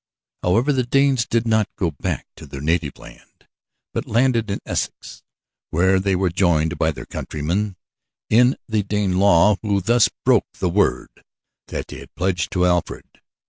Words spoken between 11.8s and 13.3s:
they had pledged to Alfred.